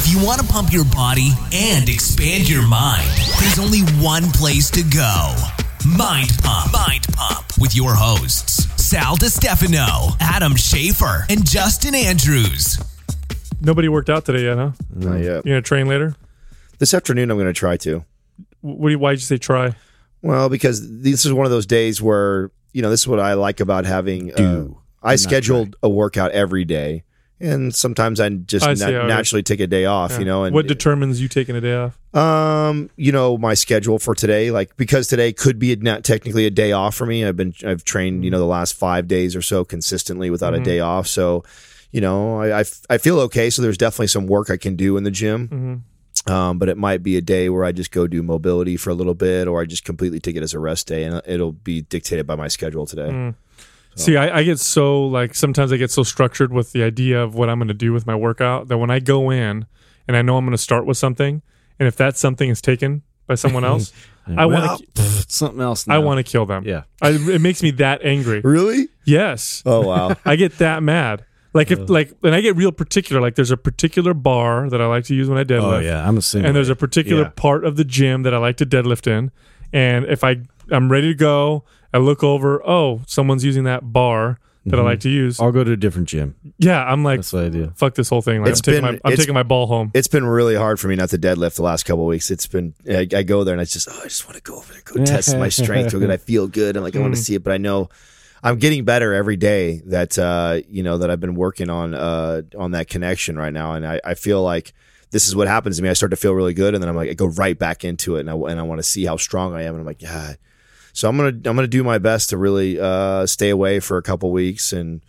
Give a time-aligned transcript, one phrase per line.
[0.00, 3.08] If you want to pump your body and expand your mind,
[3.40, 5.34] there's only one place to go.
[5.96, 6.72] Mind Pump.
[6.72, 12.78] Mind Pump with your hosts, Sal DiStefano, Adam Schafer, and Justin Andrews.
[13.60, 14.70] Nobody worked out today yet, huh?
[14.94, 15.44] Not yet.
[15.44, 16.14] You're gonna train later?
[16.78, 18.04] This afternoon, I'm going to try to.
[18.60, 18.86] What?
[18.88, 19.74] do you- why did you say try?
[20.22, 23.34] Well, because this is one of those days where you know this is what I
[23.34, 24.32] like about having.
[24.32, 27.02] Uh, Do, I scheduled a workout every day,
[27.40, 29.08] and sometimes I just I na- how it is.
[29.08, 30.12] naturally take a day off.
[30.12, 30.18] Yeah.
[30.20, 31.98] You know, and what determines you taking a day off?
[32.14, 36.46] um, you know, my schedule for today, like because today could be a, not technically
[36.46, 37.24] a day off for me.
[37.24, 40.62] I've been I've trained you know the last five days or so consistently without Mm-hmm.
[40.62, 41.44] a day off, so.
[41.90, 43.48] You know, I, I, f- I feel okay.
[43.48, 45.48] So there's definitely some work I can do in the gym.
[45.48, 46.30] Mm-hmm.
[46.30, 48.94] Um, but it might be a day where I just go do mobility for a
[48.94, 51.80] little bit, or I just completely take it as a rest day, and it'll be
[51.80, 53.08] dictated by my schedule today.
[53.08, 53.34] Mm.
[53.98, 57.34] See, I, I get so like sometimes I get so structured with the idea of
[57.34, 59.66] what I'm going to do with my workout that when I go in
[60.06, 61.42] and I know I'm going to start with something,
[61.78, 63.92] and if that something is taken by someone else,
[64.26, 65.86] I Well, want to something else.
[65.88, 66.64] I want to kill them.
[66.64, 66.84] Yeah.
[67.02, 68.40] I, it makes me that angry.
[68.44, 68.88] Really?
[69.04, 70.14] Yes, Oh wow!
[70.24, 71.24] I get that mad.
[71.54, 73.20] Like if like, and I get real particular.
[73.22, 75.76] Like there's a particular bar that I like to use when I oh, deadlift.
[75.76, 77.30] Oh yeah, I'm a and there's a particular Yeah.
[77.34, 79.30] part of the gym that I like to deadlift in.
[79.72, 82.62] And if I I'm ready to go, I look over.
[82.66, 85.40] Oh, someone's using that bar that I like to use.
[85.40, 86.34] I'll go to a different gym.
[86.58, 87.72] Yeah, I'm like, That's what I do.
[87.76, 88.42] fuck this whole thing.
[88.42, 89.90] Like, It's I'm taking been- my I'm it's- taking my ball home.
[89.94, 92.30] it's been really hard for me not to deadlift the last couple of weeks.
[92.30, 94.56] It's been I, I go there and I just oh, I just want to go
[94.58, 96.10] over there, go test my strength real good.
[96.10, 96.76] I feel good.
[96.76, 97.88] I'm like I want to see it, but I know
[98.42, 99.80] I'm getting better every day.
[99.86, 103.72] That uh, you know that I've been working on uh, on that connection right now,
[103.72, 104.74] and I, I feel like
[105.10, 105.88] this is what happens to me.
[105.88, 108.16] I start to feel really good, and then I'm like I go right back into
[108.16, 110.02] it, and I and I want to see how strong I am, and I'm like
[110.02, 110.34] yeah.
[110.98, 114.02] So I'm gonna I'm gonna do my best to really uh, stay away for a
[114.02, 115.00] couple weeks and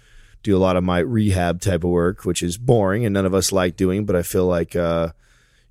[0.43, 3.33] do a lot of my rehab type of work, which is boring and none of
[3.33, 4.05] us like doing.
[4.05, 5.13] But I feel like, uh,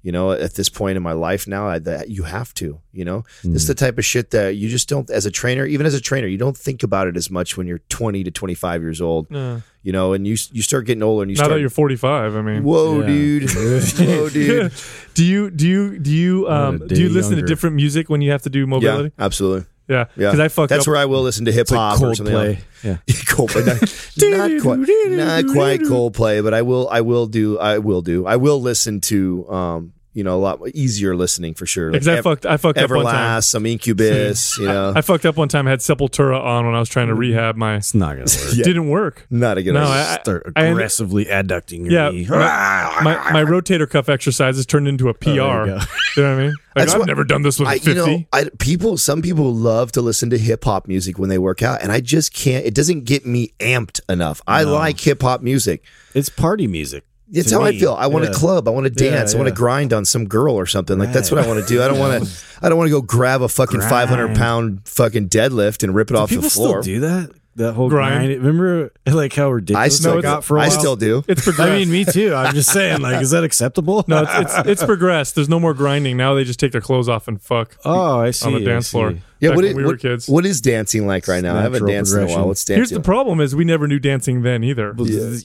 [0.03, 3.05] you know, at this point in my life now, I, that you have to, you
[3.05, 5.87] know, this is the type of shit that you just don't, as a trainer, even
[5.87, 8.83] as a trainer, you don't think about it as much when you're 20 to 25
[8.83, 9.61] years old, Yeah.
[9.85, 11.59] you know, and you you start getting older and you now start.
[11.59, 13.07] that you're 45, I mean, Whoa, Yeah.
[13.07, 13.51] dude!
[13.53, 14.73] Whoa, dude!
[15.15, 17.47] do you do you do you um do you listen younger.
[17.47, 19.13] to different music when you have to do Yeah, mobility?
[19.17, 19.65] absolutely.
[19.89, 20.93] Yeah, Yeah, Because I fucked That's up.
[20.93, 22.35] where I will listen to hip It's like hop or something.
[22.35, 22.55] Coldplay.
[22.57, 22.65] else.
[22.85, 22.97] Yeah.
[23.09, 25.11] Coldplay, not, not quite,
[25.47, 29.01] not quite Coldplay, but I will, I will do, I will do, I will listen
[29.03, 31.93] to, um, you know, a lot easier listening for sure.
[31.93, 33.15] Because I Ev- fucked I fucked up one time.
[33.41, 35.69] Everlast, some Incubus, you know, I fucked up one time.
[35.69, 37.77] I had Sepultura on when I was trying to rehab my.
[37.77, 38.55] It's not gonna work.
[38.57, 38.65] Yeah.
[38.65, 39.27] Didn't work.
[39.31, 39.93] not a good No, idea.
[40.15, 42.27] I- Start I- aggressively adducting your Yeah, knee.
[42.29, 45.31] my, my rotator cuff exercises turned into a PR.
[45.31, 45.79] you
[46.19, 46.51] you, know what I mean?
[46.51, 47.91] Like, That's I've what- never done this with I, a 50.
[47.91, 51.39] you know, I, people, some people love to listen to hip hop music when they
[51.39, 52.65] work out, and I just can't.
[52.67, 54.41] It doesn't get me amped enough.
[54.47, 55.83] I like hip hop music.
[56.15, 57.05] It's party music.
[57.31, 57.93] It's to how I feel.
[57.93, 58.39] I want to Yeah.
[58.39, 58.67] club.
[58.69, 59.35] I want to Yeah, dance.
[59.35, 60.99] I want to grind on some girl or something.
[60.99, 61.83] Like that's what I want to do.
[61.83, 62.31] I don't want to.
[62.63, 66.11] I don't want to go grab a fucking five hundred pound fucking deadlift and rip
[66.11, 66.83] it off the People floor.
[66.83, 67.31] still do that.
[67.59, 68.27] That whole Grind.
[68.29, 68.43] grind.
[68.43, 70.79] Remember, like how ridiculous I still that got for a I while.
[70.79, 71.25] still do.
[71.27, 71.71] It's progressed.
[71.71, 72.33] I mean, me too.
[72.35, 74.05] I'm just saying, like, is that acceptable?
[74.07, 75.35] no, it's, it's it's progressed.
[75.35, 76.17] There's no more grinding.
[76.17, 78.47] Now they just take their clothes off and fuck oh, I see.
[78.47, 79.15] on the I dance floor.
[79.41, 79.47] See.
[79.47, 80.29] Yeah, Back what we were what- kids.
[80.29, 81.57] what is dancing like right now?
[81.57, 82.27] I haven't danced in a while.
[82.29, 82.49] progression.
[82.49, 82.77] What's dancing?
[82.79, 84.95] Here's the problem: is we never knew dancing then either.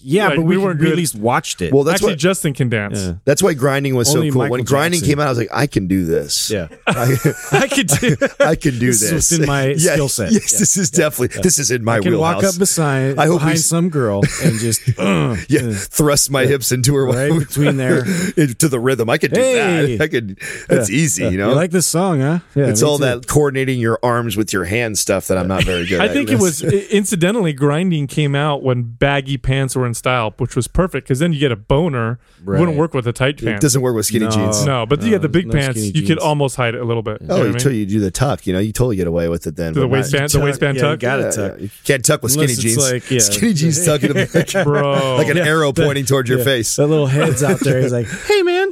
[0.04, 0.92] Yeah, Like, but we we, weren't we good.
[0.94, 1.74] at least watched it.
[1.74, 3.00] Well, that's Actually, what Justin can dance.
[3.00, 3.14] Yeah.
[3.26, 4.42] that's why grinding was Only so cool.
[4.44, 6.50] Michael when grinding came out, I was like, I can do this.
[6.50, 7.16] yeah, I,
[7.52, 8.16] I could do.
[8.40, 9.32] I can do This this.
[9.32, 10.32] is within my Yes, skill set.
[10.32, 10.60] Yes, Yeah.
[10.60, 12.44] this is definitely this is in my I can wheelhouse.
[12.44, 16.46] walk up beside I hope behind we- some girl and just uh, yeah, thrust my
[16.46, 18.04] hips into her right between there.
[18.04, 19.10] to the rhythm.
[19.10, 20.02] I could do that.
[20.02, 20.40] I could.
[20.68, 21.54] That's easy, you know.
[21.54, 22.40] Like this song, huh?
[22.56, 25.86] Yeah, it's all that coordinating your arms with your hands stuff that I'm not very
[25.86, 26.10] good I at.
[26.10, 30.34] I think you it was incidentally grinding came out when baggy pants were in style,
[30.38, 32.20] which was perfect because then you get a boner.
[32.42, 33.42] It wouldn't work with the tight pants.
[33.44, 33.62] It pants.
[33.62, 34.32] doesn't work with skinny No.
[34.32, 34.66] jeans.
[34.66, 35.80] no, but you get the big no pants.
[35.94, 37.18] You could almost hide it a little bit.
[37.30, 37.82] Oh, what I until mean?
[37.82, 39.74] you do the tuck, you know, you totally get away with it then.
[39.74, 40.44] the but not- waistband, the tuck.
[40.44, 41.00] waistband Yeah, you tuck.
[41.00, 41.52] got it Yeah, tuck.
[41.58, 41.64] yeah.
[41.64, 42.92] You can't tuck with skinny Unless it's jeans.
[42.92, 43.20] like, yeah.
[43.20, 46.46] Skinny jeans tucking the back, Bro, like an arrow pointing towards your Yeah.
[46.46, 46.76] face.
[46.78, 47.82] That little head's out there.
[47.82, 48.72] He's like, "Hey, man,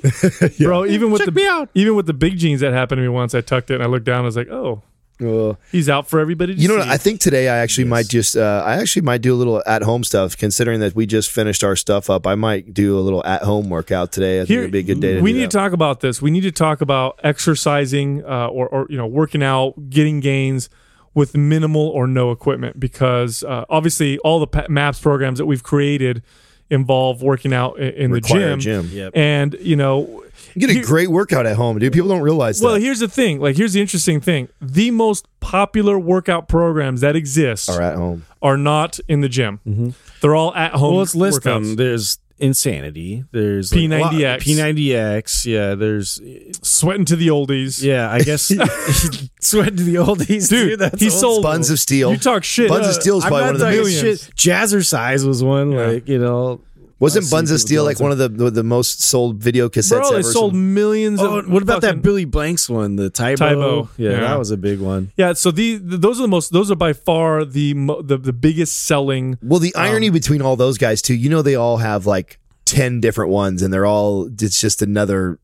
[0.59, 0.85] bro.
[0.85, 3.72] Even with the even with the big jeans that happened to me once, I tucked
[3.72, 4.11] it and I looked down.
[4.22, 4.84] and I was like, oh,
[5.22, 6.56] Well, he's out for everybody.
[6.56, 6.88] To You know, what?
[6.88, 9.84] I think today I actually might just, uh, I actually might do a little at
[9.84, 10.35] home stuff.
[10.35, 13.70] Considering that we just finished our stuff up, I might do a little at home
[13.70, 14.41] workout today.
[14.41, 15.16] I think it'd be a good day.
[15.16, 15.52] To we need that.
[15.52, 16.22] to talk about this.
[16.22, 20.70] We need to talk about exercising uh, or, or you know working out, getting gains
[21.14, 26.23] with minimal or no equipment because uh, obviously all the maps programs that we've created
[26.72, 28.88] involve working out i- in the Require a gym.
[28.88, 28.97] gym.
[28.97, 29.12] Yep.
[29.16, 30.23] And you know,
[30.56, 31.94] You get a here- great workout at home, dude.
[31.94, 32.82] People don't realize well, that.
[32.82, 33.40] here's the thing.
[33.40, 38.26] Like, here's the interesting thing: the most popular workout programs that exist Are at home.
[38.41, 39.59] are not in the gym.
[39.68, 39.90] Mm-hmm.
[40.22, 40.91] They're all at home.
[40.94, 41.44] Well, let's list workouts.
[41.44, 41.76] them.
[41.76, 43.23] There's Insanity.
[43.32, 44.38] There's like, a lot- P90X.
[44.41, 45.46] P90X.
[45.46, 45.76] Yeah.
[45.76, 46.20] There's
[46.61, 47.82] Sweating to the oldies.
[47.84, 48.11] yeah.
[48.11, 48.43] I guess
[49.41, 52.11] sweat to the oldies, Dude, That's he old sold- Buns of Steel.
[52.11, 52.70] You talk shit.
[52.70, 54.23] Buns of Uh, Steel is I'm probably not one of the talking millions.
[54.26, 54.35] shit.
[54.35, 55.72] Jazzercise was one.
[55.72, 55.85] Yeah.
[55.85, 56.61] Like you know.
[57.01, 59.89] Wasn't I Buns of Steel like one of the the, the most sold video cassettes
[59.99, 60.15] Bro, ever?
[60.17, 62.95] they sold Some- millions Oh, of what about fucking- that Billy Blanks one?
[62.95, 63.45] The Tae Bo.
[63.45, 64.19] Tybo, Yeah, yeah.
[64.21, 65.11] that was a big one.
[65.17, 68.31] Yeah, so the, the those are the most those are by far the the, the
[68.33, 71.77] biggest selling Well, the irony Um, between all those guys too, you know, they all
[71.77, 75.39] have like ten different ones, and they're all it's just another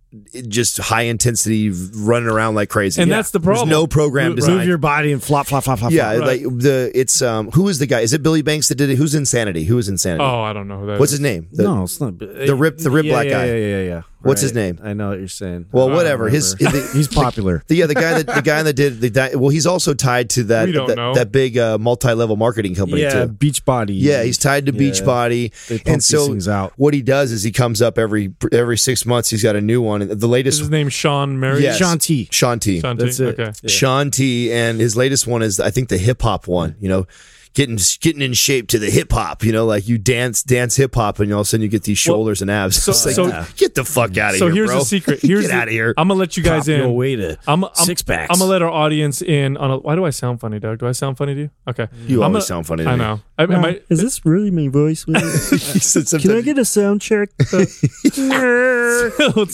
[0.47, 3.01] just high intensity running around like crazy.
[3.01, 3.17] And Yeah.
[3.17, 3.69] that's the There's problem.
[3.69, 4.57] no program Move design.
[4.59, 5.91] Move your body and flop, flop, flop, flop.
[5.91, 6.27] yeah, flop.
[6.27, 6.43] Right.
[6.45, 7.99] like the it's um who is the guy?
[8.01, 8.95] Is it Billy Banks that did it?
[8.95, 9.65] Who's Insanity?
[9.65, 10.23] Who is Insanity?
[10.23, 11.19] Oh, I don't know who that What's is.
[11.19, 11.47] his name?
[11.51, 13.45] The- no, it's not the rip- the rip yeah, black yeah, guy.
[13.47, 13.83] Yeah, yeah, yeah.
[13.87, 14.01] Yeah.
[14.23, 14.79] What's his name?
[14.83, 15.67] I know what you're saying.
[15.71, 16.27] Well, whatever.
[16.27, 17.63] His the- he's popular.
[17.67, 20.29] the- yeah, the guy that the guy that did the di- well, he's also tied
[20.31, 21.13] to that We don't that, know.
[21.13, 23.29] that big uh, multi-level marketing company yeah, too.
[23.31, 23.91] Beachbody.
[23.93, 24.79] Yeah, he's tied to Yeah.
[24.91, 26.73] Beachbody, They pump and these so out.
[26.77, 29.29] what he does is he comes up every every six months.
[29.29, 29.96] He's got a new one.
[30.01, 31.63] And the Is latest his name Sean Mary?
[31.63, 31.77] Yes.
[31.77, 32.27] Shaun T.
[32.31, 32.79] Shaun T.
[32.81, 33.03] Shaun T?
[33.03, 33.39] That's it.
[33.39, 33.51] Okay.
[33.61, 33.69] Yeah.
[33.69, 34.51] Shaun T.
[34.51, 36.75] And his latest one is I think the hip hop one.
[36.79, 37.07] You know,
[37.57, 39.43] getting getting in shape to the hip hop.
[39.43, 41.83] You know, like you dance dance hip hop, and all of a sudden you get
[41.83, 42.81] these shoulders and abs.
[42.81, 44.79] so- It's like, so- get the fuck out of So here, So here's bro.
[44.79, 45.19] the secret.
[45.27, 45.93] Here's get the, out of here.
[45.97, 46.93] I'm gonna let you guys Pop your in.
[46.93, 48.29] way to I'm, I'm six packs.
[48.31, 49.77] I'm gonna let our audience in on a.
[49.79, 50.79] Why do I sound funny, Doug?
[50.79, 51.49] Do I sound funny to you?
[51.67, 51.87] Okay.
[52.05, 52.99] You I'm always gonna- sound funny to I me.
[52.99, 53.21] know.
[53.39, 55.05] I, am I, is this really my voice?
[55.07, 57.29] He said Can I get a sound check?
[57.39, 57.83] it's,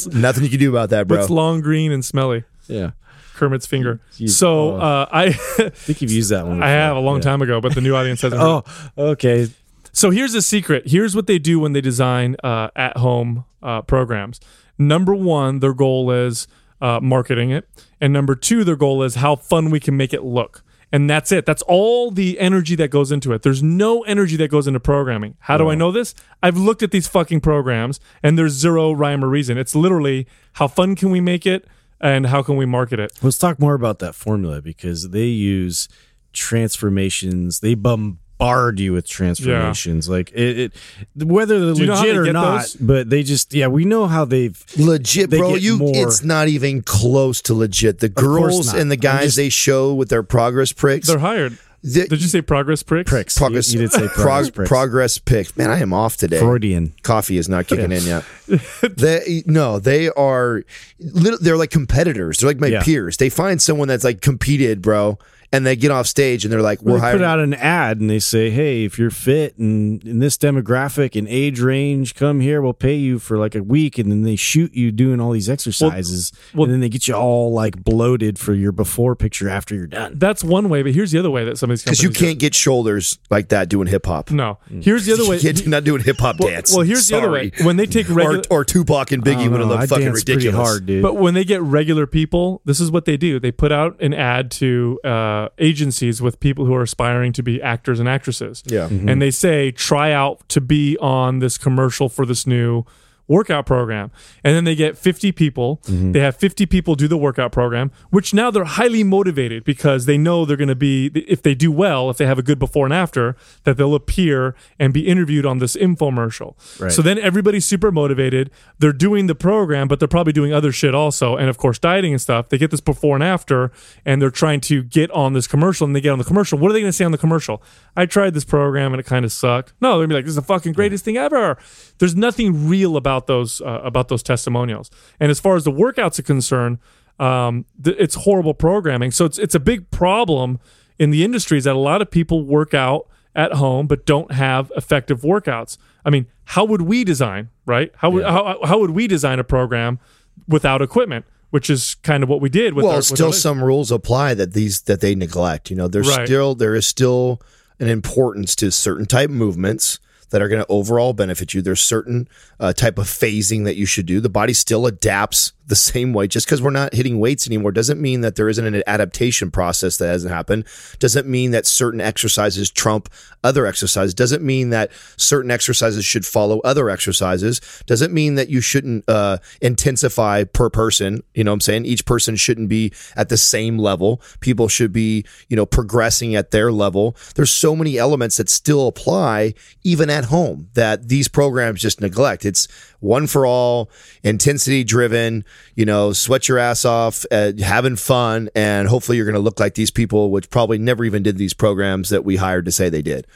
[0.07, 1.19] Nothing you can do about that, bro.
[1.19, 2.44] it's long, green, and smelly.
[2.67, 2.91] Yeah,
[3.33, 4.00] Kermit's finger.
[4.27, 4.77] So oh.
[4.80, 5.25] uh, I
[5.59, 6.62] I think you've used that one.
[6.63, 7.21] I have a long Yeah.
[7.21, 8.41] time ago, but the new audience hasn't.
[8.44, 8.63] Oh,
[8.97, 9.47] okay.
[9.91, 10.88] So here's the secret.
[10.88, 14.39] Here's what they do when they design uh, at home uh, programs.
[14.77, 16.47] Number one, their goal is
[16.81, 17.69] uh, marketing it.
[18.01, 20.63] And number two, their goal is how fun we can make it look.
[20.91, 21.45] And that's it.
[21.45, 23.41] That's all the energy that goes into it.
[23.41, 25.36] There's no energy that goes into programming.
[25.39, 26.13] How do I know this?
[26.44, 29.57] I've looked at these fucking programs and there's zero rhyme or reason.
[29.57, 31.65] It's literally how fun can we make it
[32.03, 33.11] and how can we market it?
[33.23, 35.88] Let's talk more about that formula because they use
[36.33, 37.61] transformations.
[37.61, 40.09] They bombard you with transformations.
[40.09, 40.71] Like it,
[41.17, 42.75] it whether they're Do you know legit they or not, those?
[42.75, 45.55] but they just yeah, we know how they've legit, they bro.
[45.55, 45.91] You, more.
[45.95, 48.00] it's not even close to legit.
[48.00, 51.07] The girls and the guys just- they show with their progress pricks.
[51.07, 51.57] They're hired.
[51.83, 53.09] The- Did you say progress pricks?
[53.09, 53.38] pricks.
[53.38, 54.69] progress, You, you did say progress prog- pricks.
[54.69, 55.56] progress picks.
[55.57, 56.39] Man, I am off today.
[56.39, 56.94] Freudian.
[57.03, 58.24] Coffee is not kicking in yet.
[58.97, 60.63] they no, they are.
[61.00, 62.38] They're like competitors.
[62.39, 62.83] They're like my Yeah.
[62.83, 63.18] peers.
[63.18, 65.18] They find someone that's like competed, bro,
[65.53, 68.01] and they get off stage and they're like, "We're they hiring." put out an ad
[68.01, 72.41] and they say, "Hey, if you're fit and in this demographic and age range, come
[72.41, 72.61] here.
[72.61, 75.47] We'll pay you for like a week." And then they shoot you doing all these
[75.50, 79.75] exercises, well- and then they get you all like bloated for your before picture after
[79.75, 80.13] you're done.
[80.17, 82.39] That's one way, but here's the other way that some of these because you can't
[82.39, 84.31] get shoulders like that doing hip hop.
[84.31, 84.57] No.
[84.81, 85.38] Here's the other way.
[85.38, 86.73] You can't, not doing hip hop well, dance.
[86.75, 87.51] well, here's the other way.
[87.61, 90.05] When they take Or, regular, or Tupac and Biggie I don't would have looked fucking
[90.05, 90.55] dance ridiculous.
[90.55, 91.03] hard, dude.
[91.03, 93.39] but when they get regular people, this is what they do.
[93.39, 97.44] They put out an ad to uh, Uh, agencies with people who are aspiring to
[97.44, 98.63] be actors and actresses.
[98.66, 98.88] Yeah.
[98.88, 99.10] Mm-hmm.
[99.10, 102.86] And they say, try out to be on this commercial for this new
[103.28, 104.12] workout program.
[104.44, 105.80] And then they get 50 people.
[105.84, 106.12] Mm-hmm.
[106.12, 110.18] They have 50 people do the workout program, which now they're highly motivated because they
[110.18, 112.86] know they're going to be, if they do well, if they have a good before
[112.86, 116.56] and after, that they'll appear and be interviewed on this infomercial.
[116.80, 116.92] Right.
[116.92, 118.52] So then everybody's super motivated.
[118.80, 121.38] They're doing the program, but they're probably doing other shit also.
[121.38, 122.50] And of course, dieting and stuff.
[122.50, 123.72] They get this before and after,
[124.06, 125.86] and they're trying to get on this commercial.
[125.86, 126.60] And they get on the commercial.
[126.60, 127.63] What are they going to say on the commercial?
[127.96, 129.74] I tried this program and it kind of sucked.
[129.80, 131.58] No, they're going to be like, this is the fucking greatest thing ever.
[132.00, 134.89] There's nothing real about those uh, about those testimonials.
[135.20, 136.77] And as far as the workouts are concerned,
[137.20, 139.12] um, th- it's horrible programming.
[139.12, 140.60] So it's it's a big problem
[141.00, 144.32] in the industry is that a lot of people work out at home but don't
[144.32, 145.77] have effective workouts.
[146.05, 147.91] I mean, how would we design, right?
[147.98, 150.00] How would how, how would we design a program
[150.48, 153.91] without equipment, which is kind of what we did with well, our, still some rules
[153.91, 155.70] apply that these that they neglect.
[155.70, 156.27] You know, there's Right.
[156.27, 157.41] still there is still
[157.79, 160.00] an importance to certain type movements
[160.34, 161.62] that are going to overall benefit you.
[161.62, 162.28] There's certain
[162.60, 164.20] uh, type of phasing that you should do.
[164.20, 166.27] The body still adapts the same way.
[166.27, 169.98] Just because we're not hitting weights anymore doesn't mean that there isn't an adaptation process
[169.98, 170.65] that hasn't happened.
[171.00, 173.10] Doesn't mean that certain exercises trump
[173.43, 174.13] other exercises.
[174.13, 177.62] Doesn't mean that certain exercises should follow other exercises.
[177.86, 181.24] Doesn't mean that you shouldn't uh, intensify per person.
[181.34, 181.86] You know what I'm saying?
[181.86, 184.22] Each person shouldn't be at the same level.
[184.39, 187.15] People should be, you know, progressing at their level.
[187.36, 189.53] There's so many elements that still apply
[189.84, 192.46] even at home that these programs just neglect.
[192.46, 192.67] It's
[193.00, 193.89] one for all,
[194.24, 195.43] intensity driven,
[195.75, 199.60] you know, sweat your ass off, uh, having fun, and hopefully you're going to look
[199.60, 202.89] like these people, which probably never even did these programs that we hired to say
[202.89, 203.27] they did.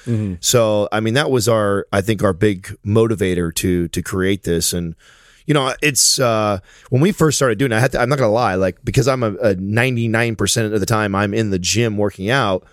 [0.42, 4.74] So, I mean, that was our, I think, our big motivator to to create this,
[4.74, 4.96] and
[5.48, 6.60] you know, it's uh,
[6.90, 7.72] when we first started doing.
[7.72, 10.74] It, I had to, I'm not going to lie, like because I'm a 99 percent
[10.74, 12.66] of the time I'm in the gym working out.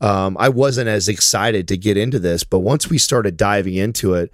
[0.00, 4.14] Um, I wasn't as excited to get into this, but once we started diving into
[4.14, 4.32] it,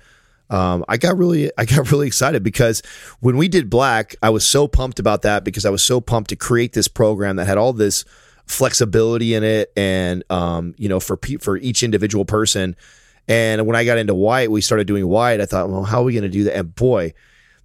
[0.51, 2.83] um, I got really, I got really excited because
[3.21, 6.31] when we did Black, I was so pumped about that because I was so pumped
[6.31, 8.05] to create this program that had all this
[8.47, 12.77] flexibility in it, and um, you know, for pe- for each individual person.
[13.29, 15.41] And when I got into White, we started doing White.
[15.41, 16.57] I thought, well, how are we going to do that?
[16.57, 17.13] And boy,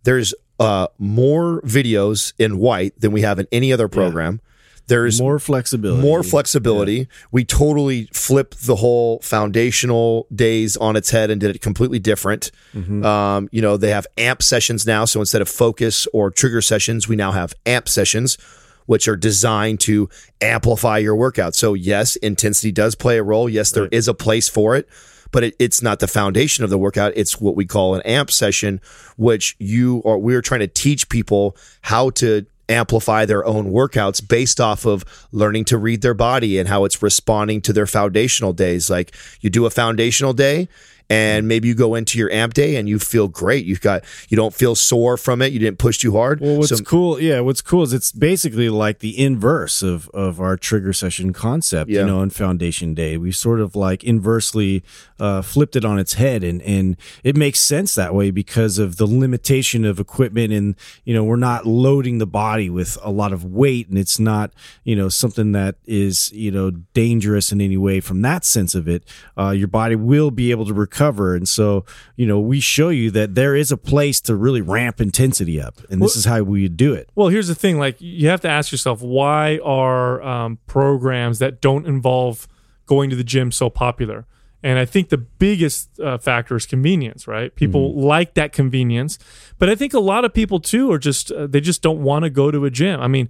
[0.03, 4.41] there's uh, more videos in White than we have in any other program.
[4.87, 6.01] There's More flexibility.
[6.01, 7.07] more flexibility.
[7.31, 12.51] We totally flipped the whole foundational days on its head and did it completely different.
[12.75, 15.05] Um, you know, they have amp sessions now.
[15.05, 18.37] So instead of focus or trigger sessions, we now have amp sessions,
[18.85, 20.09] which are designed to
[20.41, 21.55] amplify your workout.
[21.55, 23.47] So, yes, intensity does play a role.
[23.47, 24.87] Yes, there is a place for it.
[25.31, 27.13] But it, it's not the foundation of the workout.
[27.15, 28.79] It's what we call an amp session,
[29.17, 34.59] which you or we're trying to teach people how to amplify their own workouts based
[34.59, 38.89] off of learning to read their body and how it's responding to their foundational days.
[38.89, 40.67] Like you do a foundational day
[41.13, 43.65] and maybe you go into your amp day and you feel great.
[43.65, 45.51] You've got you don't feel sore from it.
[45.53, 46.39] You didn't push too hard.
[46.41, 50.39] Well, what's So- cool, yeah, what's cool is it's basically like the inverse of of
[50.39, 52.01] our trigger session concept, Yeah.
[52.01, 53.17] you know, in Foundation Day.
[53.17, 54.83] We sort of like inversely
[55.19, 58.97] uh, flipped it on its head, and and it makes sense that way because of
[58.97, 63.31] the limitation of equipment, and you know, we're not loading the body with a lot
[63.33, 64.51] of weight, and it's not
[64.83, 68.87] you know something that is you know dangerous in any way from that sense of
[68.87, 69.03] it.
[69.37, 73.11] Uh, your body will be able to recover, and so you know, we show you
[73.11, 76.67] that there is a place to really ramp intensity up, and this is how we
[76.67, 77.09] do it.
[77.15, 81.61] Well, here's the thing: like you have to ask yourself, why are um, programs that
[81.61, 82.47] don't involve
[82.85, 84.25] going to the gym so popular?
[84.65, 87.53] And I think the biggest uh, factor is convenience, right?
[87.53, 89.19] People like that convenience,
[89.59, 92.23] but I think a lot of people too are just uh, they just don't want
[92.23, 93.01] to go to a gym.
[93.01, 93.29] I mean,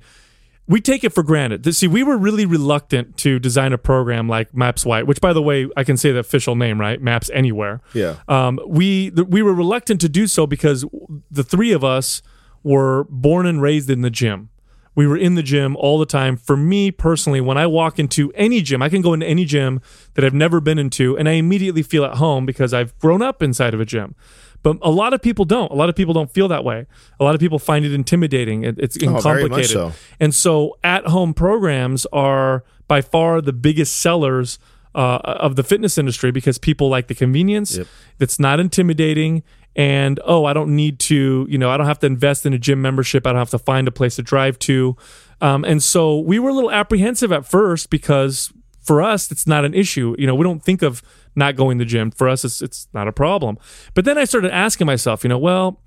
[0.68, 1.74] we take it for granted.
[1.76, 5.42] See, we were really reluctant to design a program like Maps White, which, by the
[5.42, 7.02] way, I can say the official name, right?
[7.02, 7.82] Maps Anywhere.
[7.94, 8.18] Yeah.
[8.28, 10.86] Um, we th- we were reluctant to do so because
[11.30, 12.22] the three of us
[12.64, 14.50] were born and raised in the gym.
[14.96, 16.38] We were in the gym all the time.
[16.38, 19.82] For me personally, when I walk into any gym, I can go into any gym
[20.14, 23.42] that I've never been into, and I immediately feel at home because I've grown up
[23.42, 24.16] inside of a gym.
[24.64, 25.72] But a lot of people don't.
[25.72, 26.88] A lot of people don't feel that way.
[27.20, 28.64] A lot of people find it intimidating.
[28.64, 29.70] It, it's Oh, very much complicated.
[29.72, 29.92] so.
[30.20, 34.60] And so at home programs are by far the biggest sellers
[34.96, 37.78] uh, of the fitness industry because people like the convenience.
[38.20, 39.44] That's not intimidating.
[39.76, 42.60] And oh, I don't need to, you know, I don't have to invest in a
[42.60, 43.26] gym membership.
[43.26, 44.96] I don't have to find a place to drive to.
[45.42, 48.54] Um, and so we were a little apprehensive at first because
[48.84, 50.16] for us, it's not an issue.
[50.20, 51.02] You know, we don't think of
[51.36, 52.12] not going to the gym.
[52.12, 53.58] For us, it's, it's not a problem.
[53.94, 55.80] But then I started asking myself, you know, well,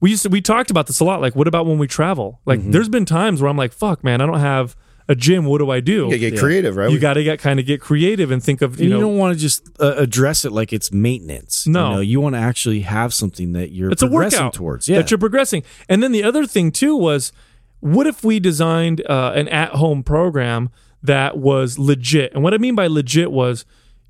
[0.00, 1.20] we used to we talked about this a lot.
[1.20, 2.40] Like, what about when we travel?
[2.44, 2.70] Like, Mm-hmm.
[2.72, 4.74] there's been times where I'm like, fuck, man, I don't have
[5.08, 5.44] a gym.
[5.44, 6.08] What do I do?
[6.10, 6.90] You get creative, right?
[6.90, 9.00] You got to get kind of get creative and think of you And you, know.
[9.08, 11.66] don't want to just uh, address it like it's maintenance.
[11.66, 11.88] No.
[11.90, 14.88] you, know, you want to actually have something that you're it's a workout towards.
[14.88, 15.62] Yeah, that you're progressing.
[15.88, 17.32] And then the other thing too was,
[17.80, 20.70] what if we designed uh, an at-home program
[21.02, 22.32] that was legit?
[22.32, 23.64] And what I mean by legit was,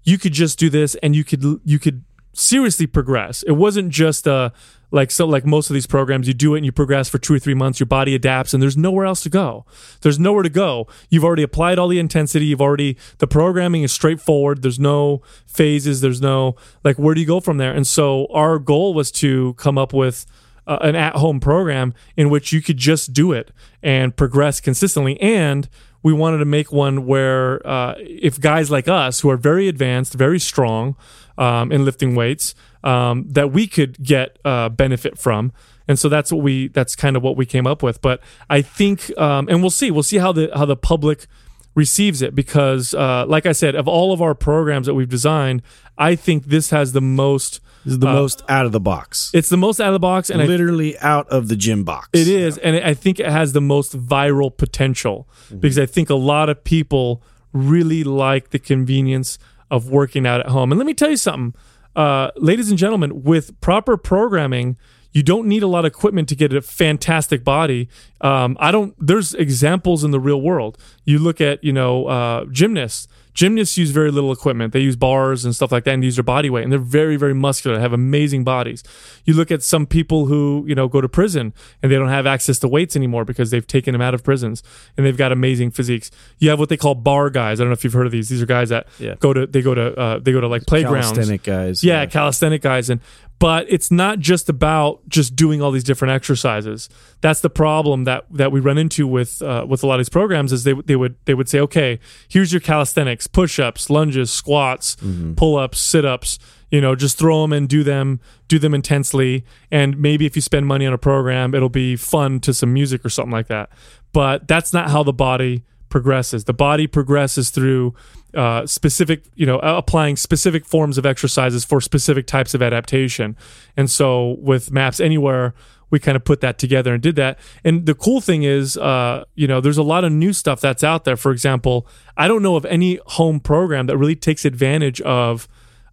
[0.05, 3.43] you could just do this, and you could you could seriously progress.
[3.45, 4.51] It wasn't just uh
[4.91, 7.35] like so like most of these programs you do it and you progress for two
[7.35, 9.65] or three months your body adapts and there's nowhere else to go.
[10.03, 10.87] There's nowhere to go.
[11.09, 12.47] You've already applied all the intensity.
[12.47, 14.63] You've already the programming is straightforward.
[14.63, 16.01] There's no phases.
[16.01, 17.73] There's no like where do you go from there?
[17.73, 20.27] And so our goal was to come up with
[20.67, 23.51] uh, an at-home program in which you could just do it
[23.83, 25.21] and progress consistently.
[25.21, 25.69] And
[26.03, 30.15] we wanted to make one where uh, if guys like us who are very advanced
[30.15, 30.97] very strong
[31.39, 32.55] um, in lifting weights
[32.85, 35.53] um, that we could get uh, benefit from.
[35.89, 38.01] And so that's what we that's kind of what we came up with.
[38.01, 39.91] But i think um, and we'll see.
[39.91, 41.27] We'll see how the how the public
[41.75, 45.63] receives it because uh, like i said of all of our programs that we've designed
[45.99, 49.31] i think this has the most this is the uh, most out of the box.
[49.35, 52.09] it's the most out of the box and I literally out of the gym box.
[52.13, 56.15] it is, and I think it has the most viral potential because I think a
[56.15, 59.39] lot of people really like the convenience
[59.71, 60.71] of working out at home.
[60.71, 61.55] And let me tell you something,
[61.97, 64.77] uh, ladies and gentlemen, with proper programming,
[65.13, 67.89] you don't need a lot of equipment to get a fantastic body.
[68.21, 68.95] Um, I don't.
[68.99, 70.79] There's examples in the real world.
[71.05, 73.09] You look at you know uh, gymnasts.
[73.35, 74.75] Gymnasts use very little equipment.
[74.75, 76.65] They use bars and stuff like that and use their body weight.
[76.65, 78.85] And they're very, very muscular, have amazing bodies.
[79.25, 82.27] You look at some people who, you know, go to prison and they don't have
[82.27, 84.63] access to weights anymore because they've taken them out of prisons
[84.99, 86.11] and they've got amazing physiques.
[86.41, 87.59] You have what they call bar guys.
[87.59, 88.29] I don't know if you've heard of these.
[88.29, 89.15] These are guys that Yeah.
[89.19, 91.13] go to, they go to, uh, they go to like playgrounds.
[91.13, 91.83] Calisthenic guys.
[91.83, 93.01] Yeah, calisthenic guys and
[93.43, 96.89] but it's not just about just doing all these different exercises.
[97.23, 100.09] That's the problem that that we run into with uh, with a lot of these
[100.09, 104.97] programs is they they would they would say, okay, here's your calisthenics, push-ups, lunges, squats,
[105.35, 106.39] pull-ups, sit-ups.
[106.71, 109.45] You know, just throw them and do them, do them intensely.
[109.73, 113.05] And maybe if you spend money on a program, it'll be fun to some music
[113.05, 113.71] or something like that.
[114.13, 116.45] But that's not how the body progresses.
[116.45, 117.95] The body progresses through
[118.35, 123.37] uh, specific, you know, applying specific forms of exercises for specific types of adaptation.
[123.77, 125.55] And so with Maps Anywhere,
[125.91, 127.39] we kind of put that together and did that.
[127.63, 130.83] And the cool thing is, uh, you know, there's a lot of new stuff that's
[130.83, 131.19] out there.
[131.19, 135.47] For example, I don't know of any home program that really takes advantage of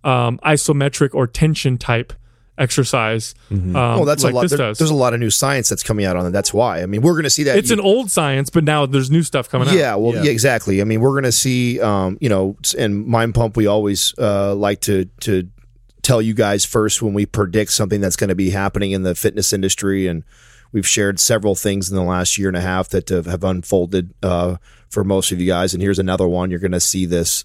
[0.06, 2.14] um, isometric or tension type
[2.60, 3.34] exercise.
[3.50, 4.42] Um, Oh, that's like a lot.
[4.44, 4.78] This There- does.
[4.78, 6.32] there's a lot of new science that's coming out on it.
[6.32, 6.82] That's why.
[6.82, 7.58] I mean, we're going to see that.
[7.58, 9.74] it's an old science, but now there's new stuff coming out.
[9.74, 10.24] Yeah, well, Yeah.
[10.24, 10.32] yeah.
[10.32, 10.82] exactly.
[10.82, 14.54] I mean, we're going to see, um, you know, in Mind Pump, we always uh,
[14.56, 15.48] like to to
[16.02, 19.16] tell you guys first when we predict something that's going to be happening in the
[19.16, 20.24] fitness industry, and
[20.72, 24.14] we've shared several things in the last year and a half that have, have unfolded
[24.24, 24.56] uh,
[24.90, 25.74] for most of you guys.
[25.74, 26.50] And here's another one.
[26.52, 27.44] You're going to see this.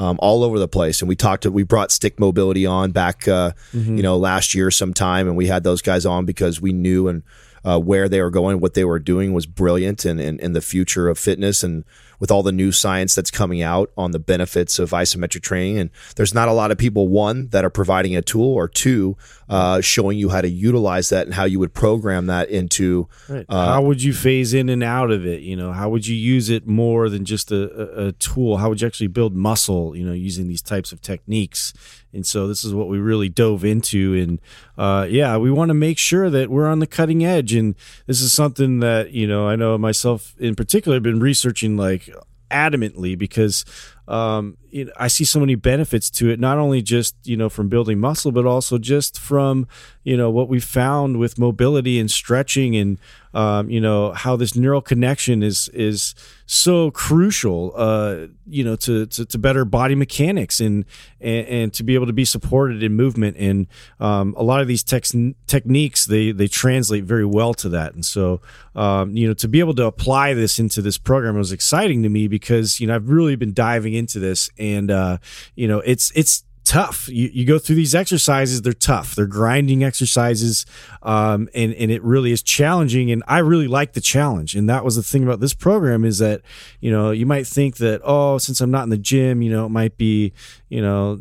[0.00, 3.28] Um, all over the place, and we talked to we brought Stick Mobility on back,
[3.28, 3.52] uh,
[3.96, 7.22] you know, last year sometime, and we had those guys on because we knew and
[7.64, 10.62] uh, where they were going, what they were doing was brilliant, and in, in the
[10.62, 11.84] future of fitness, and
[12.20, 15.78] with all the new science that's coming out on the benefits of isometric training.
[15.78, 19.16] And there's not a lot of people, one, that are providing a tool, or two,
[19.48, 23.08] uh, showing you how to utilize that and how you would program that into.
[23.28, 23.46] Right.
[23.48, 25.40] Uh, how would you phase in and out of it?
[25.40, 28.58] You know, how would you use it more than just a, a, a tool?
[28.58, 29.96] How would you actually build muscle?
[29.96, 31.72] You know, using these types of techniques.
[32.12, 34.14] And so this is what we really dove into.
[34.14, 34.40] And
[34.76, 37.54] uh, yeah, we want to make sure that we're on the cutting edge.
[37.54, 37.74] And
[38.06, 42.09] this is something that you know I know myself in particular have been researching like
[42.50, 43.64] adamantly because
[44.08, 47.48] um, you know, I see so many benefits to it, not only just, you know,
[47.48, 49.68] from building muscle, but also just from,
[50.02, 52.98] you know, what we found with mobility and stretching and,
[53.34, 56.14] um, you know, how this neural connection is, is
[56.46, 60.84] so crucial, uh, you know, to, to, to better body mechanics and,
[61.20, 63.36] and, and to be able to be supported in movement.
[63.38, 63.66] And,
[64.00, 65.14] um, a lot of these tex-
[65.46, 67.94] techniques, they, they translate very well to that.
[67.94, 68.40] And so,
[68.74, 72.08] um, you know, to be able to apply this into this program was exciting to
[72.08, 75.18] me because, you know, I've really been diving into this and, uh,
[75.54, 77.08] you know, it's, it's, tough.
[77.08, 79.16] You, you go through these exercises they're tough.
[79.16, 80.64] They're grinding exercises
[81.02, 84.54] um, and, and it really is challenging and i really like the challenge.
[84.54, 86.42] And that was the thing about this program is that
[86.78, 89.66] you know you might think that oh since i'm not in the gym you know
[89.66, 90.32] it might be
[90.68, 91.18] you know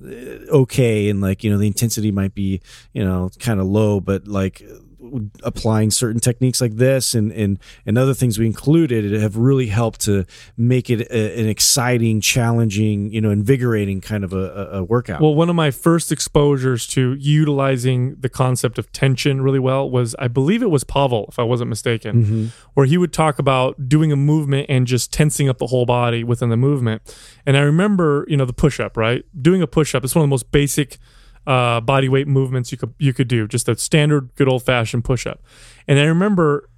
[0.49, 2.61] okay and like you know the intensity might be
[2.93, 4.61] you know kind of low but like
[5.43, 10.01] applying certain techniques like this and and and other things we included have really helped
[10.01, 10.25] to
[10.57, 15.35] make it a, an exciting challenging you know invigorating kind of a, a workout Well,
[15.35, 20.27] one of my first exposures to utilizing the concept of tension really well was, I
[20.27, 22.45] believe it was Pavel, if I wasn't mistaken, mm-hmm.
[22.73, 26.23] where he would talk about doing a movement and just tensing up the whole body
[26.23, 27.01] within the movement.
[27.45, 29.23] And I remember, you know, the push up, right?
[29.41, 30.97] Doing a push up is one of the most basic
[31.47, 35.03] uh, body weight movements you could you could do, just a standard, good old fashioned
[35.03, 35.41] push up.
[35.87, 36.69] And I remember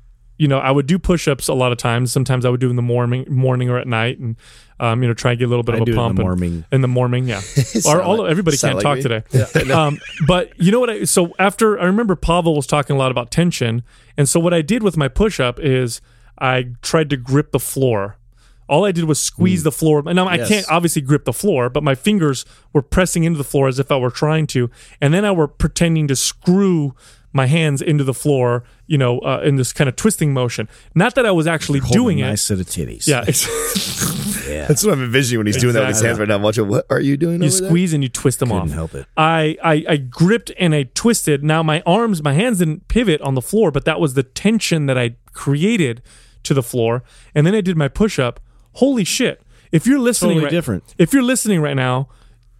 [0.41, 2.11] you know, I would do push-ups a lot of times.
[2.11, 4.35] Sometimes I would do in the morning, morning or at night, and
[4.79, 6.01] um, you know, try and get a little bit I of a it in the
[6.01, 6.17] pump.
[6.19, 6.65] morning.
[6.71, 7.41] In the morning, yeah.
[7.87, 9.03] or all, like- everybody can't like talk me.
[9.03, 9.71] today.
[9.71, 10.89] um, but you know what?
[10.89, 13.83] I, so after I remember Pavel was talking a lot about tension,
[14.17, 16.01] and so what I did with my push-up is
[16.39, 18.17] I tried to grip the floor.
[18.71, 20.01] All I did was squeeze the floor.
[20.05, 20.47] And now I Yes.
[20.47, 23.91] can't obviously grip the floor, but my fingers were pressing into the floor as if
[23.91, 24.69] I were trying to,
[25.01, 26.95] and then I were pretending to screw
[27.33, 30.67] my hands into the floor, you know, uh, in this kind of twisting motion.
[30.95, 32.29] Not that I was actually Holding doing a it.
[32.31, 33.07] nice set of titties.
[34.51, 36.35] Yeah, That's what I'm envisioning when he's doing that with his hands right now.
[36.35, 37.41] I'm watching, what are you doing?
[37.41, 37.67] you over there?
[37.69, 38.73] squeeze and you twist them couldn't off.
[38.73, 39.05] help it.
[39.15, 41.41] I, I I gripped and I twisted.
[41.43, 44.87] Now my arms, my hands didn't pivot on the floor, but that was the tension
[44.87, 46.01] that I created
[46.43, 47.03] to the floor.
[47.33, 48.39] And then I did my push up.
[48.73, 49.41] Holy shit!
[49.71, 50.95] If you're listening, Totally right, different.
[50.97, 52.09] If you're listening right now,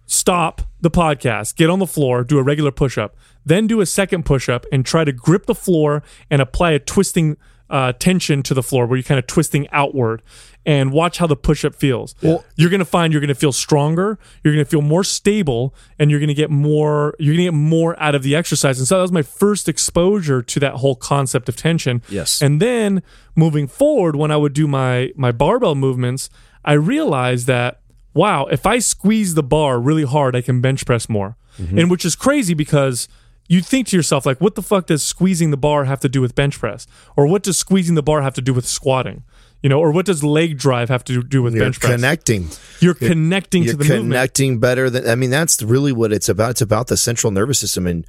[0.06, 3.86] stop the podcast, get on the floor, do a regular push up, then do a
[3.86, 7.36] second push up, and try to grip the floor and apply a twisting
[7.72, 10.22] uh, tension to the floor where you're kind of twisting outward.
[10.64, 12.14] And watch how the push up feels.
[12.54, 14.16] you're gonna find you're gonna feel stronger.
[14.44, 17.16] You're gonna feel more stable, and you're gonna get more.
[17.18, 18.78] You're gonna get more out of the exercise.
[18.78, 22.00] And so that was my first exposure to that whole concept of tension.
[22.08, 22.40] Yes.
[22.40, 23.02] And then
[23.34, 26.30] moving forward, when I would do my my barbell movements,
[26.64, 27.80] I realized that
[28.14, 31.36] wow, if I squeeze the bar really hard, I can bench press more.
[31.58, 33.08] And which is crazy because
[33.52, 36.20] you think to yourself, like, what the fuck does squeezing the bar have to do
[36.20, 36.86] with bench press?
[37.16, 39.24] Or what does squeezing the bar have to do with squatting?
[39.62, 41.92] You know, or what does leg drive have to do with You're bench press?
[41.94, 42.48] connecting.
[42.80, 44.04] You're connecting You're to the movement.
[44.12, 46.50] connecting better than I mean that's really what it's about.
[46.52, 48.04] It's about the central nervous system and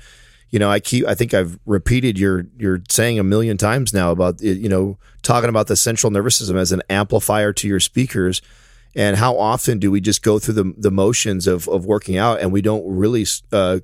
[0.49, 4.09] you know, I keep I think I've repeated your your saying a million times now
[4.11, 8.41] about you know, talking about the central nervous system as an amplifier to your speakers
[8.95, 12.39] and how often do we just go through the the motions of of working out
[12.39, 13.79] and we don't really uh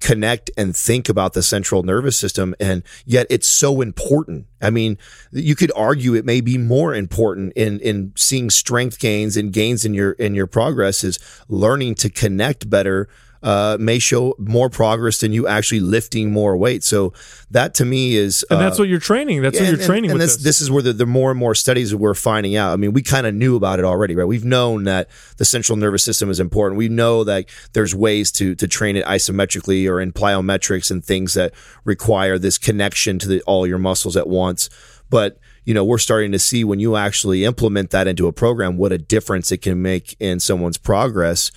[0.00, 4.46] connect and think about the central nervous system and yet it's so important.
[4.60, 4.98] I mean
[5.30, 9.84] you could argue it may be more important in in seeing strength gains and gains
[9.84, 13.08] in your in your progress is learning to connect better
[13.42, 16.84] uh, may show more progress than you actually lifting more weight.
[16.84, 17.12] So
[17.50, 19.42] that to me is, and uh, that's what you're training.
[19.42, 20.44] That's yeah, what you're and- training and with this, this.
[20.44, 22.72] this is where the, the more and more studies that we're finding out.
[22.72, 24.26] I mean, we kind of knew about it already, right?
[24.26, 26.76] We've known that the central nervous system is important.
[26.78, 31.34] We know that there's ways to to train it isometrically or in plyometrics and things
[31.34, 34.68] that require this connection to the, all your muscles at once.
[35.08, 38.76] But you know, we're starting to see when you actually implement that into a program,
[38.76, 41.50] what a difference it can make in someone's progress.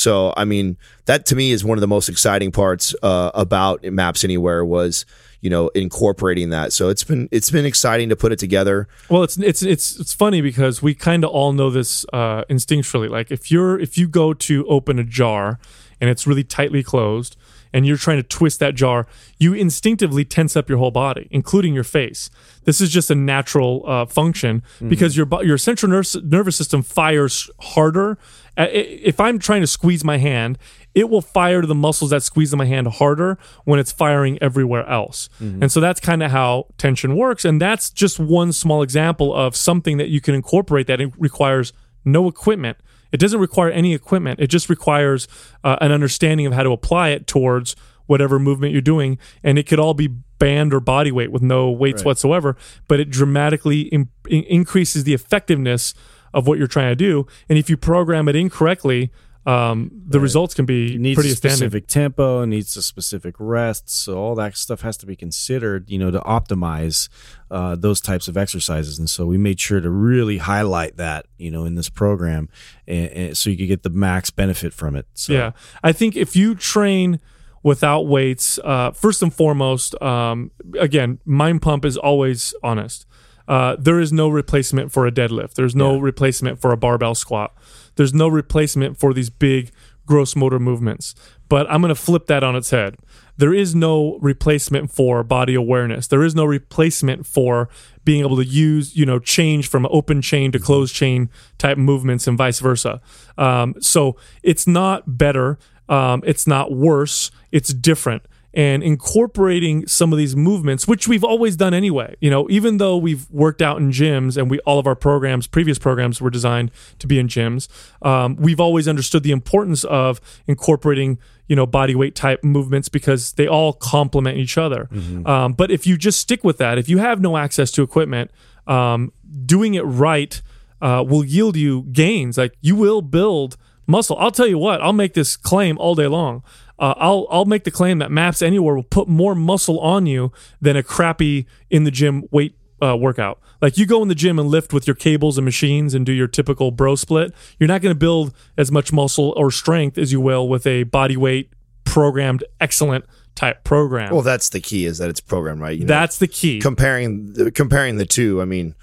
[0.00, 3.84] So, I mean, that to me is one of the most exciting parts uh, about
[3.84, 5.04] Maps Anywhere was,
[5.42, 6.72] you know, incorporating that.
[6.72, 8.88] So it's been it's been exciting to put it together.
[9.10, 13.10] Well, it's it's it's it's funny because we kind of all know this uh, instinctually.
[13.10, 15.58] Like if you're if you go to open a jar
[16.00, 17.36] and it's really tightly closed
[17.72, 19.06] and you're trying to twist that jar,
[19.38, 22.30] you instinctively tense up your whole body, including your face.
[22.64, 26.82] This is just a natural uh, function because your bo- your central nervous nervous system
[26.82, 28.18] fires harder.
[28.58, 30.58] Uh, If I'm trying to squeeze my hand,
[30.94, 34.36] it will fire to the muscles that squeeze in my hand harder when it's firing
[34.42, 35.28] everywhere else.
[35.62, 37.44] And so that's kind of how tension works.
[37.44, 41.72] And that's just one small example of something that you can incorporate that requires
[42.04, 42.76] no equipment.
[43.12, 44.40] It doesn't require any equipment.
[44.40, 45.28] It just requires
[45.64, 49.18] uh, an understanding of how to apply it towards whatever movement you're doing.
[49.42, 52.56] And it could all be band or body weight with no weights whatsoever,
[52.88, 55.94] but it dramatically in- increases the effectiveness
[56.32, 57.26] of what you're trying to do.
[57.48, 59.12] And if you program it incorrectly,
[59.46, 61.56] um, the results can be It needs pretty a astounding.
[61.56, 63.88] specific tempo, needs a specific rest.
[63.88, 67.08] So all that stuff has to be considered, you know, to optimize
[67.50, 68.98] uh, those types of exercises.
[68.98, 72.48] And so we made sure to really highlight that, you know, in this program,
[72.86, 75.06] and, and so you could get the max benefit from it.
[75.14, 77.18] So, Yeah, I think if you train
[77.62, 83.06] without weights, uh, first and foremost, um, again, Mind Pump is always honest.
[83.50, 85.54] Uh, there is no replacement for a deadlift.
[85.54, 87.52] There's no replacement for a barbell squat.
[87.96, 89.72] There's no replacement for these big
[90.06, 91.16] gross motor movements.
[91.48, 92.96] But I'm going to flip that on its head.
[93.36, 96.06] There is no replacement for body awareness.
[96.06, 97.68] There is no replacement for
[98.04, 102.28] being able to use, you know, change from open chain to closed chain type movements
[102.28, 103.00] and vice versa.
[103.36, 105.58] Um, so it's not better.
[105.88, 107.32] Um, it's not worse.
[107.50, 108.22] It's different.
[108.52, 112.96] And incorporating some of these movements, which we've always done anyway, you know, even though
[112.96, 116.72] we've worked out in gyms and we all of our programs, previous programs were designed
[116.98, 117.68] to be in gyms,
[118.04, 123.34] um, we've always understood the importance of incorporating, you know, body weight type movements because
[123.34, 124.88] they all complement each other.
[125.26, 128.32] Um, but if you just stick with that, if you have no access to equipment,
[128.66, 129.12] um,
[129.46, 130.42] doing it right
[130.82, 132.36] uh, will yield you gains.
[132.38, 134.16] Like you will build muscle.
[134.18, 134.80] I'll tell you what.
[134.82, 136.42] I'll make this claim all day long.
[136.80, 140.32] Uh, I'll I'll make the claim that Maps Anywhere will put more muscle on you
[140.60, 143.38] than a crappy in the gym weight uh, workout.
[143.60, 146.12] Like you go in the gym and lift with your cables and machines and do
[146.12, 147.34] your typical bro split.
[147.58, 150.84] You're not going to build as much muscle or strength as you will with a
[150.84, 151.52] body weight
[151.84, 154.10] programmed excellent type program.
[154.12, 155.78] Well, that's the key is that it's programmed right.
[155.78, 156.60] You know, That's the key.
[156.60, 158.40] comparing the, comparing the two.
[158.40, 158.74] I mean,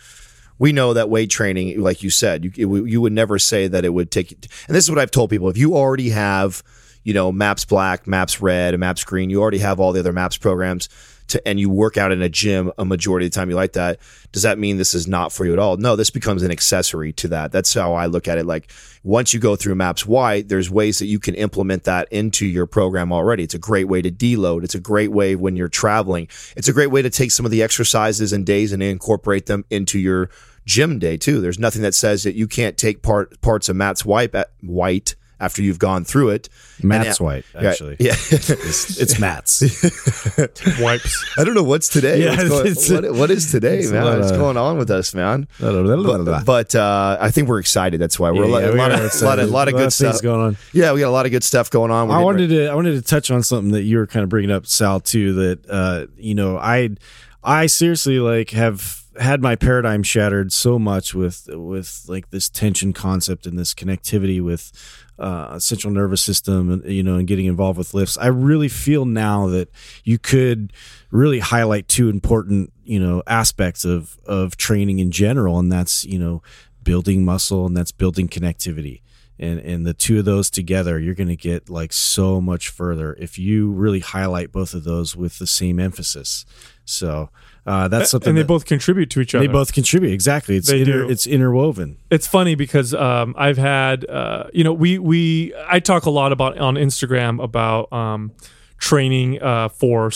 [0.59, 3.83] we know that weight training, like you said, you it- you would never say that
[3.85, 4.31] it would take.
[4.31, 6.61] And this is what I've told people: if you already have,
[7.07, 10.35] you know, Maps Black, Maps Red, Maps Green, you already have all the other Maps
[10.35, 10.89] programs.
[11.29, 13.73] To, and you work out in a gym a majority of the time you like
[13.73, 13.99] that.
[14.31, 15.75] Does that mean this is not for you at all?
[15.75, 17.51] No this becomes an accessory to that.
[17.51, 18.45] That's how i look at it.
[18.45, 18.71] Like
[19.03, 22.65] once you go through maps white there's ways that you can implement that into your
[22.65, 23.43] program already.
[23.43, 24.63] It's a great way to deload.
[24.63, 26.29] It's a great way when you're traveling.
[26.55, 29.65] It's a great way to take some of the exercises and days and incorporate them
[29.69, 30.29] into your
[30.65, 31.41] gym day too.
[31.41, 35.61] There's nothing that says that you can't take part parts of matt's white white after
[35.61, 36.49] you've gone through it
[36.83, 37.95] Matt's And- white, Yeah, actually.
[37.99, 39.61] yeah It's, it's Matt's.
[40.79, 41.25] Wipes.
[41.37, 42.23] I don't know what's today.
[42.23, 44.03] Yeah, What's going- it's- what, what is today, it's man?
[44.03, 45.47] lot What's going on with us, man?
[45.59, 45.83] But,
[46.25, 47.99] But, but uh, I think we're excited.
[47.99, 49.73] That's why we're a lot, Yeah, a we lot, are of, lot, of, lot of
[49.73, 50.57] good things stuff going on.
[50.73, 52.07] Yeah, we got a lot of good stuff going on.
[52.07, 54.23] We're I getting wanted to I wanted to touch on something that you were kind
[54.23, 55.33] of bringing up, Sal, too.
[55.33, 56.89] That uh, you know, I
[57.43, 62.93] I seriously like have had my paradigm shattered so much with with like this tension
[62.93, 64.71] concept and this connectivity with
[65.19, 68.17] uh, central nervous system, and you know, and getting involved with lifts.
[68.17, 69.69] I really feel now that
[70.03, 70.73] you could
[71.11, 76.19] really highlight two important you know aspects of of training in general, and that's you
[76.19, 76.41] know
[76.83, 79.01] building muscle and that's building connectivity
[79.39, 83.13] and and the two of those together you're going to get like so much further
[83.19, 86.45] if you really highlight both of those with the same emphasis
[86.85, 87.29] so
[87.67, 89.45] uh, that's something and they that- both contribute to each other.
[89.45, 91.09] they both contribute exactly it's They inter, do.
[91.09, 96.05] it's interwoven it's funny because um, I've had uh, you know we we I talk
[96.05, 98.31] a lot about on Instagram about um,
[98.77, 100.11] training uh, for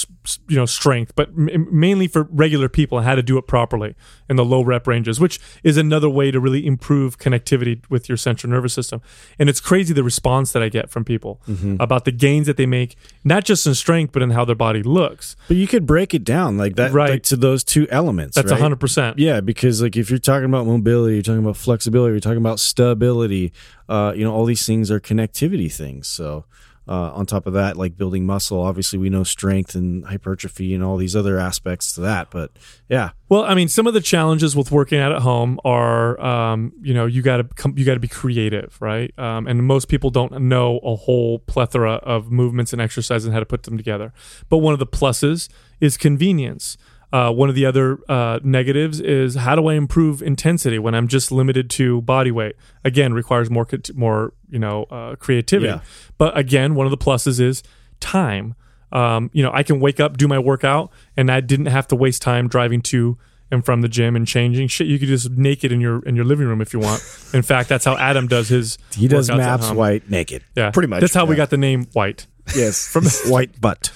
[0.47, 3.95] you know strength, but m- mainly for regular people and how to do it properly
[4.29, 8.17] in the low rep ranges, which is another way to really improve connectivity with your
[8.17, 9.01] central nervous system.
[9.39, 11.41] And it's crazy the response that I get from people
[11.79, 14.83] about the gains that they make, not just in strength but in how their body
[14.83, 15.35] looks.
[15.47, 17.09] but you could break it down like that Right.
[17.09, 18.61] like to those two elements That's a right?
[18.61, 19.17] hundred percent.
[19.19, 22.59] Yeah, because like if you're talking about mobility, you're talking about flexibility, you're talking about
[22.59, 23.53] stability,
[23.89, 26.07] uh, you know, all these things are connectivity things.
[26.07, 26.45] So
[26.87, 30.83] uh, on top of that, like building muscle, obviously we know strength and hypertrophy and
[30.83, 32.31] all these other aspects to that.
[32.31, 32.51] But
[32.89, 36.73] yeah, Well, I mean, some of the challenges with working out at home are, um,
[36.81, 39.17] you know, you got to come, you got to be creative, right?
[39.17, 43.39] Um, and most people don't know a whole plethora of movements and exercises and how
[43.39, 44.11] to put them together.
[44.49, 46.77] But one of the pluses is convenience.
[47.13, 51.07] Uh, one of the other uh, negatives is how do I improve intensity when I'm
[51.07, 52.55] just limited to body weight?
[52.85, 55.67] Again, requires more, more, you know, uh, creativity.
[55.71, 55.81] Yeah.
[56.17, 57.63] But again, one of the pluses is
[57.99, 58.55] time.
[58.93, 61.95] Um, you know, I can wake up, do my workout, and I didn't have to
[61.95, 63.17] waste time driving to
[63.51, 64.87] and from the gym and changing shit.
[64.87, 67.01] You could just naked in your in your living room if you want.
[67.33, 68.77] In fact, that's how Adam does his.
[68.95, 70.43] he does maps white naked.
[70.55, 72.27] Yeah, Pretty much, That's how we got the name White.
[72.55, 73.91] Yes, from white butt.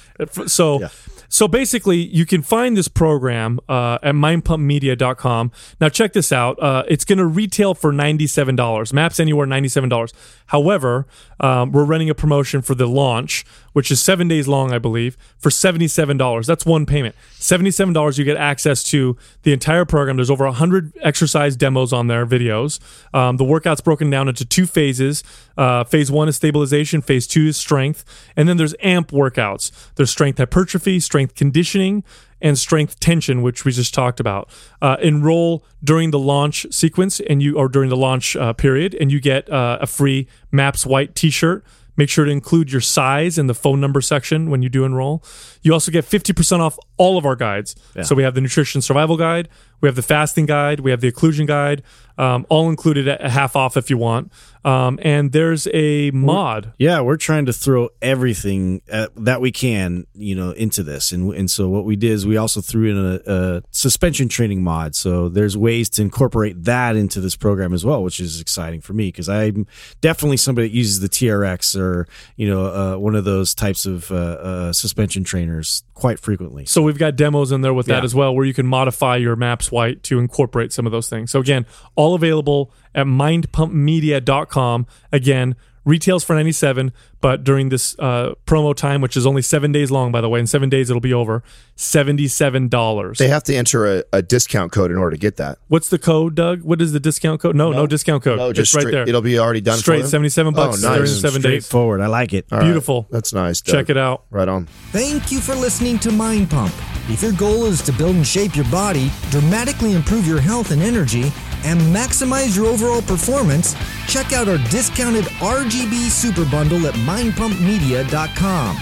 [0.48, 0.90] So, Yeah.
[1.36, 5.52] So basically, you can find this program uh, at mindpumpmedia.com.
[5.82, 6.58] Now, check this out.
[6.64, 8.94] Uh, it's going to retail for $97.
[8.94, 10.14] Maps anywhere, $97.
[10.46, 11.06] However,
[11.42, 15.18] um, we're running a promotion for the launch, which is seven days long, I believe,
[15.38, 16.46] for $77.
[16.46, 17.16] That's one payment.
[17.38, 20.16] $77, you get access to the entire program.
[20.16, 22.80] There's over 100 exercise demos on there, videos.
[23.14, 25.24] Um, the workout's broken down into two phases.
[25.58, 28.04] Uh, phase one is stabilization, phase two is strength,
[28.36, 29.72] and then there's AMP workouts.
[29.96, 32.04] There's strength hypertrophy, strength conditioning,
[32.42, 34.50] and strength tension, which we just talked about.
[34.82, 39.12] Uh, enroll during the launch sequence and you or during the launch uh, period, and
[39.12, 41.66] you get uh, a free Maps White T-shirt.
[41.98, 45.24] Make sure to include your size in the phone number section when you do enroll.
[45.66, 47.76] You also get 50% off all of our guides.
[48.04, 49.50] So we have the nutrition survival guide,
[49.82, 51.82] we have the fasting guide, we have the occlusion guide,
[52.18, 54.32] um, all included at a half off if you want.
[54.64, 56.74] Um, and there's a mod.
[56.80, 61.32] Yeah, we're trying to throw everything uh, that we can, you know, into this, and
[61.36, 64.96] and so what we did is we also threw in a, a suspension training mod.
[64.96, 68.94] So there's ways to incorporate that into this program as well, which is exciting for
[68.94, 69.68] me because I'm
[70.02, 74.10] definitely somebody that uses the TRX or you know uh, one of those types of
[74.12, 75.55] uh, uh, suspension trainers
[75.94, 76.66] quite frequently.
[76.66, 78.04] So we've got demos in there with that Yeah.
[78.04, 81.32] as well, where you can modify your Maps White to incorporate some of those things.
[81.32, 81.66] So again,
[81.96, 84.86] all available at mindpumpmedia.com.
[85.12, 89.92] Again, retails for 97 but during this uh, promo time which is only seven days
[89.92, 91.44] long by the way in seven days it'll be over
[91.78, 95.60] $77 They have to enter a, a discount code in order to get that.
[95.68, 98.58] what's the code doug what is the discount code no no, discount code No, it's
[98.58, 99.78] just right straight- there It'll be already done.
[99.78, 100.10] straight for them?
[100.30, 100.96] 77 bucks Oh, nice.
[100.98, 102.02] during seven days Straightforward.
[102.02, 102.46] I like it.
[102.52, 102.66] All right.
[102.66, 103.08] beautiful.
[103.12, 103.62] That's nice.
[103.62, 104.66] check it out Right on.
[104.92, 106.74] Thank you for listening to Mind Pump.
[107.10, 110.82] If your goal is to build and shape your body, dramatically improve your health and
[110.82, 111.32] energy,
[111.66, 113.76] and maximize your overall performance,
[114.08, 118.76] check out our discounted RGB Super Bundle at mindpumpmedia.com.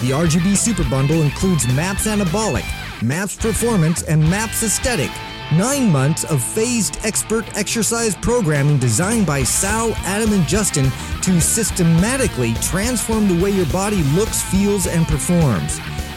[0.00, 2.64] The RGB Super Bundle includes MAPS Anabolic,
[3.02, 5.10] MAPS Performance, and MAPS Aesthetic.
[5.52, 10.90] Nine months of phased expert exercise programming designed by Sal, Adam, and Justin
[11.22, 15.78] to systematically transform the way your body looks, feels, and performs.